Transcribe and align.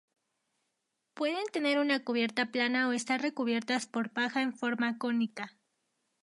Pueden 1.13 1.45
tener 1.53 1.77
una 1.77 2.03
cubierta 2.03 2.51
plana 2.51 2.87
o 2.89 2.91
estar 2.91 3.21
recubiertas 3.21 3.85
por 3.85 4.11
paja, 4.11 4.41
en 4.41 4.51
forma 4.57 4.97
cónica. 4.97 5.59